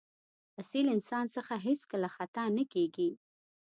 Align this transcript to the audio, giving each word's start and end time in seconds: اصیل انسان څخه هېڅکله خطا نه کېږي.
اصیل 0.61 0.85
انسان 0.95 1.25
څخه 1.35 1.53
هېڅکله 1.67 2.07
خطا 2.15 2.43
نه 2.57 2.63
کېږي. 2.73 3.09